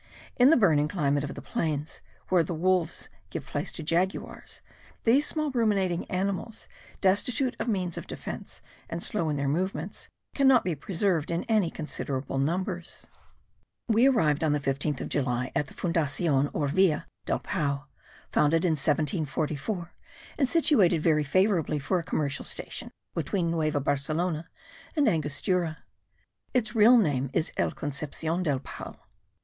In 0.35 0.49
the 0.49 0.57
burning 0.57 0.87
climate 0.87 1.23
of 1.23 1.35
the 1.35 1.43
plains, 1.43 2.01
where 2.29 2.41
the 2.41 2.55
wolves 2.55 3.07
give 3.29 3.45
place 3.45 3.71
to 3.73 3.83
jaguars, 3.83 4.61
these 5.03 5.27
small 5.27 5.51
ruminating 5.51 6.05
animals, 6.09 6.67
destitute 7.01 7.55
of 7.59 7.67
means 7.67 7.99
of 7.99 8.07
defence, 8.07 8.63
and 8.89 9.03
slow 9.03 9.29
in 9.29 9.35
their 9.35 9.47
movements, 9.47 10.09
cannot 10.33 10.63
be 10.63 10.73
preserved 10.73 11.29
in 11.29 11.43
any 11.43 11.69
considerable 11.69 12.39
numbers. 12.39 13.05
We 13.87 14.07
arrived 14.07 14.43
on 14.43 14.53
the 14.53 14.59
15th 14.59 15.01
of 15.01 15.09
July 15.09 15.51
at 15.55 15.67
the 15.67 15.75
Fundacion, 15.75 16.49
or 16.51 16.67
Villa, 16.69 17.05
del 17.27 17.37
Pao, 17.37 17.85
founded 18.31 18.65
in 18.65 18.71
1744, 18.71 19.93
and 20.39 20.49
situated 20.49 21.03
very 21.03 21.23
favourably 21.23 21.77
for 21.77 21.99
a 21.99 22.03
commercial 22.03 22.43
station 22.43 22.89
between 23.13 23.51
Nueva 23.51 23.79
Barcelona 23.79 24.49
and 24.95 25.07
Angostura. 25.07 25.77
Its 26.55 26.73
real 26.73 26.97
name 26.97 27.29
is 27.33 27.51
El 27.55 27.69
Concepcion 27.69 28.41
del 28.41 28.57
Pao. 28.61 28.99